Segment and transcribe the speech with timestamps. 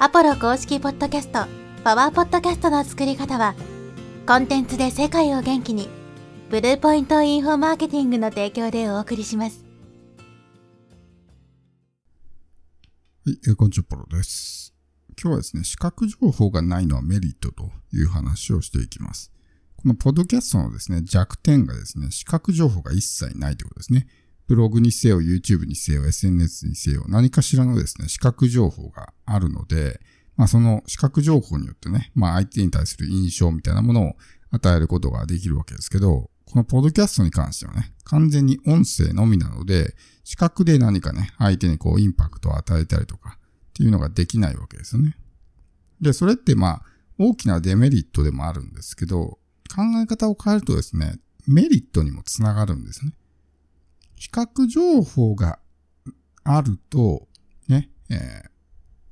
[0.00, 1.46] アポロ公式ポッドキャスト、
[1.84, 3.54] パワーポッドキャストの作り方は、
[4.26, 5.88] コンテンツで世界を元気に、
[6.50, 9.64] ブルーポイントインフォマーケティングの提供でお送りします。
[13.24, 14.74] はい、えーこんにちは、ポロです。
[15.10, 19.30] 今日はですね、視覚情報がないのはメリットという話をしていきます。
[19.76, 24.08] このポッドキャストのですね、弱点がですね、視覚情報が一切ないということですね。
[24.46, 30.00] ブログにせよ、YouTube にせよ、SNS にせよ、何かしらのですね、視覚情報があるので、
[30.36, 34.12] まあその視覚情報によってね、まあ相手に対する印象みたいなものを
[34.50, 45.16] 与えることができるわけですけど、このポッドキャストに関してはね、完全に音声のみなので、視覚で何かね、相手にこうインパクトを与えたりとかっていうのができないわけですよね。
[46.00, 46.82] で、それってまあ、
[47.18, 49.38] 大きなデメリットでもあるんですけど、
[49.74, 53.12] 考え方を変えるとですね、メリットにもつながるんですね。
[54.16, 55.58] 視覚情報が
[56.44, 57.28] あると、
[57.68, 58.54] ね、えー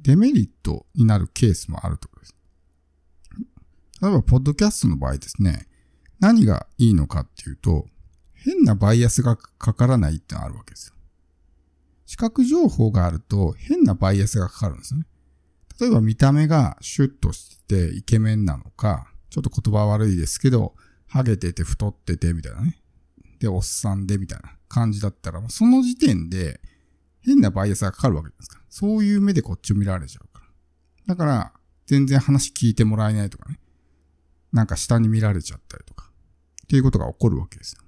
[0.00, 2.34] デメリットになるケースもあるとことです。
[4.00, 5.66] 例えば、ポッドキャストの場合ですね、
[6.20, 7.86] 何がいいのかっていうと、
[8.32, 10.94] 変なバイアスがかからないってのがあるわけですよ。
[12.06, 15.06] 視覚情報があると変なバイアスがかかるんですよね。
[15.78, 20.74] 例えば見た目がシュッとしてイケメンなのか、ちょっと言葉悪いですけど、
[21.06, 22.80] ハゲてて太っててみたいなね。
[23.38, 26.60] で、おっさんでみたいな感じだったら、その時点で
[27.20, 28.62] 変なバイアスがかかるわけじゃないですか。
[28.68, 30.42] そういう目でこっちを見られちゃうか
[31.06, 31.14] ら。
[31.14, 31.52] だから、
[31.86, 33.58] 全然話聞いてもらえないとかね。
[34.52, 36.10] なんか下に見られちゃったりとか。
[36.64, 37.82] っていうことが起こるわけですよ。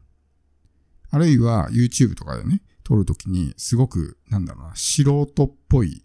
[1.11, 6.03] あるいは YouTube とかでね、撮るときにすごく、なんだろうな、素人っぽい、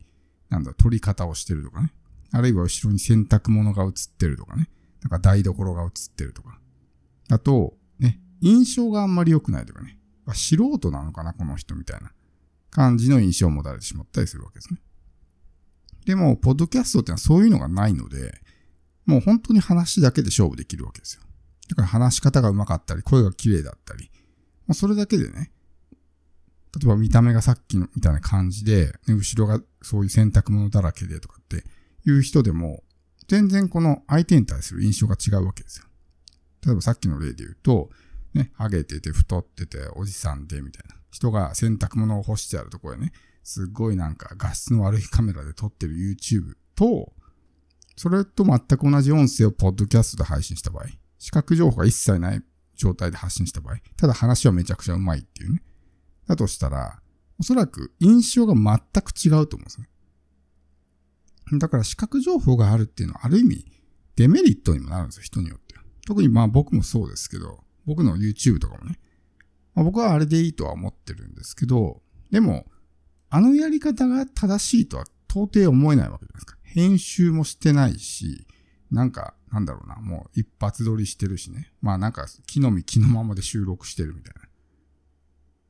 [0.50, 1.94] なんだ、撮り方をしてるとかね。
[2.32, 4.70] あるいは後ろに洗濯物が映ってるとかね。
[5.02, 6.60] なんか台所が映ってるとか。
[7.30, 7.78] あと、
[8.46, 9.98] 印象があんまり良くないとかね。
[10.34, 12.12] 素人なのかな、この人みたいな
[12.70, 14.80] 感じの印象を持たれてしまったりするわけですね。
[16.06, 18.40] でも、ポッドキャストってのはそういうのがないので、
[19.06, 21.24] もう本当に話だけで勝負できるわけですよ。
[21.70, 24.12] だから話し方が上手かったり、声が綺麗だったり、
[24.68, 25.52] もうそれだけでね、
[26.76, 31.64] 例えば見た目がさっきのみたいな感じで、ね後ろがそういう洗濯物だらけでとかって
[32.08, 32.84] いう人でも、
[33.28, 35.86] 全然この相手に対する印象が違うわけですよ。
[36.64, 37.90] 例えばさっきの例で言うと、
[38.36, 43.14] ね、ハゲてて太ってておじさんでみたいな人が洗濯物を干してあるところでね、
[43.44, 47.14] すっごいなんか画質の悪いカメラで撮ってる YouTube と、
[47.96, 50.86] それと全く同じ音声をポッドキャストで配信した場合、
[51.18, 52.44] 視覚情報が一切ない
[52.76, 55.64] 状態で発信した場合、ただ話はめちゃくちゃうまいっていうね。
[56.28, 57.02] だとしたら、
[57.40, 59.90] おそらく印象が全く違うと思うんですね。
[61.60, 63.66] だから視覚情報があるっていうのはある意味
[64.16, 65.76] デメリットにもなるんですよ、人によって。
[66.06, 69.00] 特にまあ僕もそうですけど、僕の YouTube とかもね。
[69.74, 72.02] まあ、僕はあれでいいとは思ってるんですけど、
[72.32, 72.66] でも、
[73.30, 76.58] あのやり方が正しいとは到底思えないわけじゃないですか。
[76.64, 78.48] 編集もしてないし、
[78.92, 81.72] なんか、なんだろうな、もう一発撮りしてるしね。
[81.82, 84.48] まあなんか、木の実木のままで収録してるみたいな。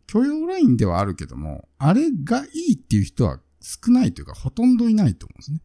[0.08, 5.62] 許容ラインではあるけども、あれがいいっていう人は少ないというか、ほとんどいないと思うんですね。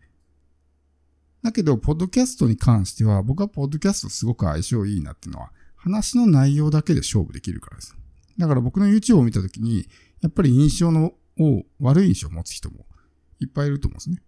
[1.43, 7.97] だけど、ポッドキャストに関しては、僕はポッドキャストすごく相性いいなっていうのは、話の内容だけで勝負できるからです。
[8.39, 9.89] だから僕の YouTube を見たときに、
[10.21, 12.87] やっぱり印象の、を、悪い印象を持つ人も
[13.41, 14.23] いっぱいいると思うんですね。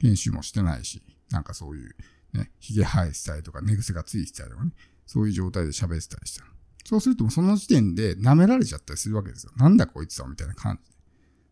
[0.00, 1.94] 編集もしてないし、なんかそういう、
[2.32, 4.72] ね、髭生えてたりとか、寝癖がついてたりとかね、
[5.06, 6.50] そういう状態で喋ってたりしたら。
[6.84, 9.52] そうするとその時点で舐められちゃったりするわけですよ。
[9.56, 10.96] なんだこいつはみたいな感じで。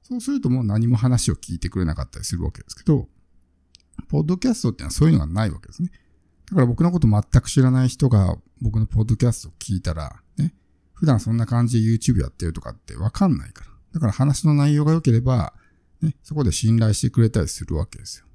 [0.03, 3.09] そうするともう何も話を聞いてくれなかったりするわけですけど、
[4.09, 5.91] ポッドキャストってのはそういうのがないわけですね。
[6.53, 10.53] だから僕のこと全く知らない人が僕のポッドキャストを聞いたら、ね、
[10.93, 13.71] 普段そんな感じで YouTube やってるとかってわかんないから。
[13.95, 15.55] だから話の内容が良ければ、
[16.03, 18.27] ね、そこで信頼してくれたりするわけですよ。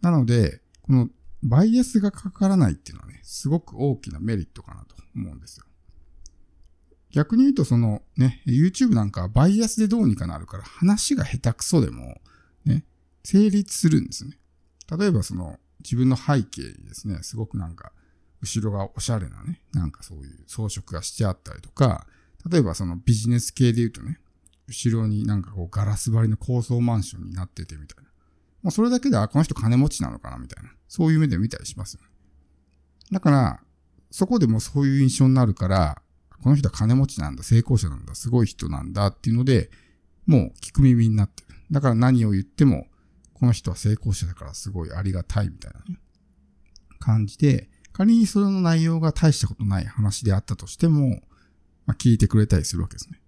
[0.00, 1.08] なので、この
[1.42, 5.66] バイアスがかからないっていうのはね、すごく大きなメリットかなと思うんですよ。
[7.10, 12.20] 逆に言うとそのね、YouTube なんかはバイアスでどうにかなるから話が下手くそでも、
[12.64, 12.84] ね、
[13.24, 14.38] 成立するんですね。
[14.96, 17.92] 例えばその自分の背景にですね、すごくなんか
[18.42, 22.06] 後ろがおしゃれなね、なんかそういう装飾がしてあったりとか、
[22.50, 24.20] 例えばそのビジネス系で言うとね、
[24.68, 28.10] 後ろになんかこうガラス張りの高層マンションになっててみたいな。
[28.62, 30.70] もうそれだけで、あ、この人金持ちなのかなみたいな。
[30.88, 32.08] そういう目で見たりしますよね。
[33.12, 33.60] だから、
[34.10, 36.02] そこでもそういう印象になるから、
[36.42, 39.70] この人は金持ちなんだ、成功者なんだ、すごい人なんだっていうので、
[40.26, 41.54] もう聞く耳になってる。
[41.70, 42.86] だから何を言っても、
[43.38, 45.96] この人は成功者だからすごいありがたいみたいな、
[46.98, 51.20] 感じで、仮にそれの内容が大したことない話であったとしても、
[51.84, 53.20] まあ、聞いてくれたりするわけですね。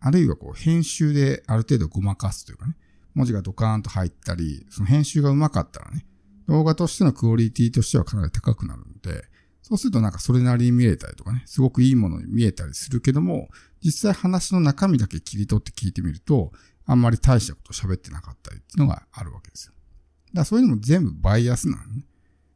[0.00, 2.76] あるいはこう編集である程度ごまかすというかね、
[3.14, 6.06] 文字がドカーンと入ったり、その編集がうまかったらね、
[6.46, 9.24] 動画としてのクオリティとしてはかなり高くなるので、
[9.62, 13.48] そうするとなんかそれなりに見えたりとかね、すごくいいものに見えたりするけども、
[13.82, 16.52] 実際話の中身だけ切り取って聞いてみると、
[16.86, 19.72] あんまり大したこと喋ってなかったりっていうのがあるわけですよ。
[19.72, 22.04] だからそういうのも全部バイアスなのね。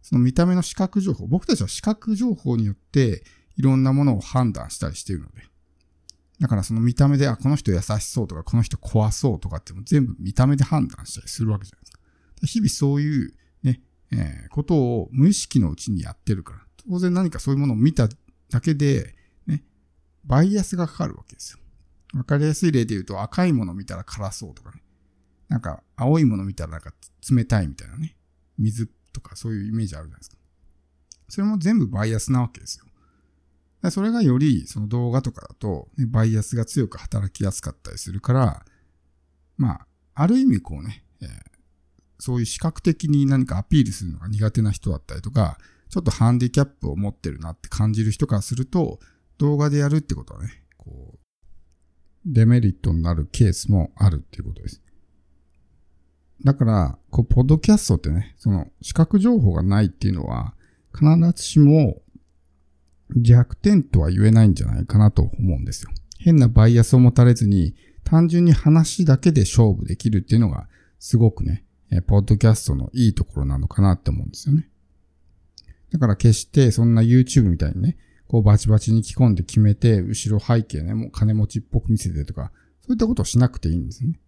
[0.03, 3.23] その見た目の視覚情報、僕たちは視覚情報によって
[3.56, 5.43] いろんなものを判断したりしているので。
[6.41, 11.99] だからその見た目で、あ、この人優しそうとか、この人怖そうとかっても全部見た目で判断したりするわけじゃないですか。
[12.47, 16.61] 日々そういうね、えー、ことを無意識のうちにやってるから。
[16.88, 18.09] 当然何かそういうものを見た
[18.49, 19.15] だけで、
[19.47, 19.62] ね、
[20.25, 21.59] バイアスがかかるわけですよ。
[22.15, 24.83] わかりやすい例で言うと赤いもの見たら辛そうとかね。
[25.49, 26.93] なんか青いもの見たらなんか
[27.31, 28.17] 冷たいみたいなね。
[28.59, 30.37] 水とかそういうイメージあるじゃないですか。
[31.29, 32.85] それも全部バイアスなわけですよ。
[33.91, 38.67] それがよりその動画とかだと、ね、バイアスが強く働きやすかったりするから、
[39.56, 41.29] まあ、ある意味こうね、えー、
[42.19, 45.56] そういう視覚的に何かアピールするのが苦手な人だったりとか、
[45.89, 49.01] ちょっとハンディキャップを持ってるなって感じる人からすると、
[49.39, 51.19] 動画でやるってことはね、こう、
[52.26, 54.82] デメリットになるケースもあるっていうことです。
[56.44, 60.55] だから、こう、ポッドキャストってね、その、視覚情報がないっていうのは、
[60.94, 61.06] 必
[61.37, 62.02] ずしも
[63.17, 65.90] 弱点とは言えないんじゃないかなと思うんですよ。
[66.19, 67.75] 変なバイアスを持たれずに、
[68.05, 70.69] 単純に話だけで勝負できるっていうのが、
[70.99, 71.64] すごくね、
[72.06, 74.69] ポッドキャストのいいところなのかなって思うんですよね。
[75.93, 77.96] だから決してそんな YouTube みたいにね、
[78.31, 84.21] こうバチバチに着込んで決めて、後ろ背景ね、もう金持ちっぽく見せてとか、そういったことをしなくていいんですね。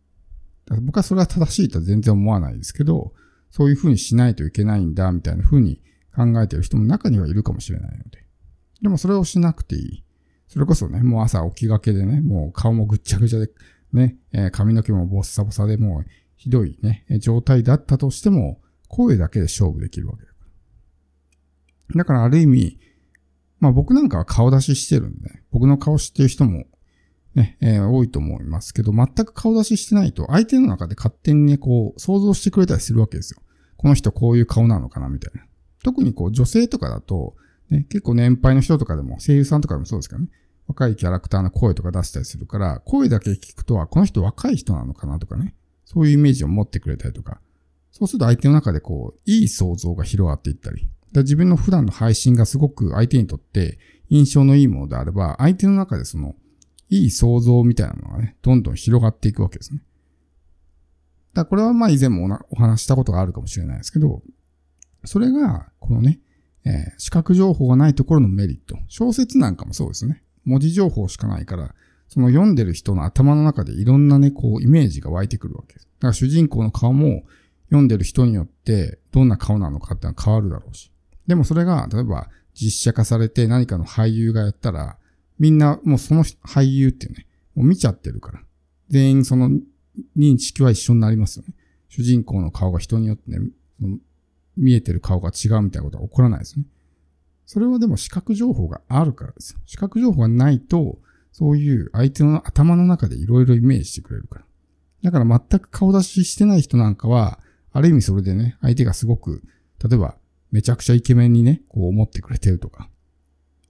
[0.65, 3.13] だから僕はそれは正しいとは全然思わないですけど、
[3.53, 5.81] そういうふうにしないといけないんだ、みたいなふうに
[6.17, 8.27] 考えてる人も中にはいるかもしれないので。
[8.83, 10.05] でもそれをしなくていい。
[10.49, 13.53] それこそね、もう朝起きがけでね、もう顔もぐっちゃぐちゃで、
[13.93, 20.35] ね、え、髪の毛もボッサボサでもうひどいね、状態だったとしても、声だけで勝負できるわけだか
[21.91, 21.99] ら。
[21.99, 22.81] だからある意味、
[23.63, 26.65] まあ僕なんかは顔出ししてるんで、僕の顔知ってる人も
[27.37, 33.41] ね、えー、多いと思いますけど、全く顔出ししてないと、相手の中で勝手にね、こう、想像してくれたりするわけですよ。
[33.77, 35.47] この人こういう顔なのかな、みたいな。
[35.85, 37.37] 特にこう、女性とかだと、
[37.71, 40.29] ね、結構年配の人とかでも、声優さんとかでもそうですけどね、
[40.67, 45.55] 若いキャラクターの声とか出したりするから、声だけ聞くと、は、この人若い人なのかなとかね、
[45.85, 47.41] そういうイメージを持ってくれたりとか、
[47.93, 50.89] そうすると相手の中でこう、いい想像が広がっていったり、
[51.21, 53.79] 自分の普段の配信がすごく相手にとって
[54.09, 56.35] 印象のいいものであれば、相手の中でその、
[56.89, 59.83] いい想像みたいなのがね、どんどん広がっていくわけですね。
[61.35, 64.23] だこれはまあ以前もお話したことがあるかもしれないですけど、
[65.05, 66.21] それが、このね、
[66.65, 68.79] えー、視覚情報がないところのメリット。
[68.89, 70.23] 小説なんかもそうですね。
[70.45, 71.75] 文字情報しかないから、
[72.09, 75.87] その読んでる人の頭の中でいろんなね、こう、イメージが湧いてくるわけです。
[75.87, 77.23] だから主人公の顔も
[77.71, 80.92] 読んでる人によってどんな顔なのかってのは変わるだろうし。
[81.27, 84.97] でもそれが、例えば実写化されて何かの俳優がやったら、
[85.39, 88.41] みんなもうその俳優ってね、もう見ちゃってるから。
[88.89, 89.51] 全員その
[90.17, 91.55] 認識は一緒になりますよね。
[91.89, 93.39] 主人公の顔が人によってね、
[94.57, 96.65] 見えてる顔が違うみたいなことは起こらないですね。
[97.47, 99.61] それはでも視覚情報があるからですよ。
[99.67, 100.99] 視覚情報がないと、
[101.33, 104.45] そういう相手の頭の中でいろいろイメージしてくれるから。
[105.03, 107.41] だから全く顔出ししてない人なんかは、
[107.73, 109.43] ある意味それでね、相手がすごく、
[109.83, 110.17] 例えば
[110.53, 112.89] めちゃくちゃイケメンにね、こう思ってくれてるとか。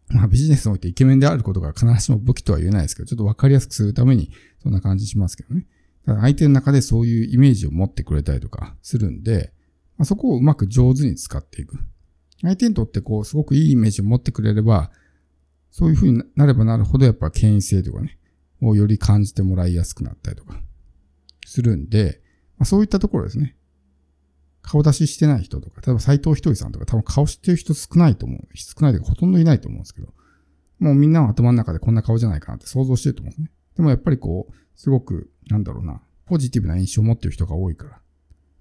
[0.09, 4.31] まあビジネスにおいてイケメンであることが必ずしも武器とは言えないですけど、ちょっとわかりやすくするために
[4.63, 5.67] そんな感じしますけどね。
[6.05, 9.53] だ相手の中でそういうイメージを持ってくれたりとかするんで、
[9.97, 11.79] まあ、そこをうまく上手に使っていく。
[12.43, 14.91] 相手にとってこう、すごくいいイメージを持ってくれれば、
[15.71, 18.19] そういう風になればなるほどやっぱ権威性とかね、
[18.61, 20.61] をより感じてもらいやすくなったりとか
[21.47, 22.21] するんで、
[22.59, 23.57] まあ、そういったところですね。
[24.63, 28.41] 顔出ししてない人とか、例えば斎藤ひとりさんとか多分顔知ってる人少ないと思う。
[28.55, 30.15] 少ないというかほとんどいないと思うんですけど、
[30.79, 33.51] もうみんなは頭の中でこんな顔じゃないかなって想像してると思うんですね。
[33.77, 38.01] でもやっぱりこう、すごく、なんだろうな、ポジティブな印象を持ってる人が多いから、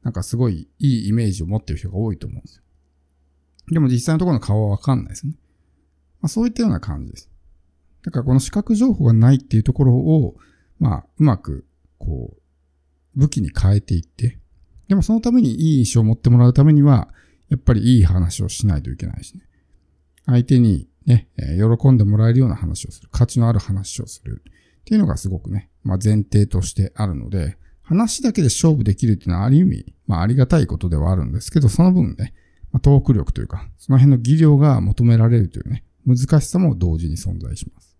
[0.03, 2.63] なんかすごいいいイメージを持ってる人が多いと思うんですよ。
[3.71, 5.33] でも実際のところの顔はわかんないですね。
[6.21, 7.29] まあそういったような感じです。
[8.03, 10.35] だからこの視覚情報がないっていうところを、
[10.79, 11.65] まあうまく、
[11.99, 12.41] こう、
[13.15, 14.39] 武器に変えていって、
[14.91, 17.07] でもそのためにいい印象を持ってもらうためには、
[17.47, 19.43] やっぱりいい話をしないといけないしね。
[20.25, 23.07] 相手にね、喜んでもらえるような話をする。
[23.09, 24.43] 価値のある話をする。
[24.81, 32.33] っていうのがすごくね、まあ前提としてあるので、話だけで勝負できるっていうのはある意味、まあありがたいことではあるんですけど、その分ね、
[32.73, 37.90] まあ、トーク力というか、その辺の技量が求められるというね、難しさも同時に存在します。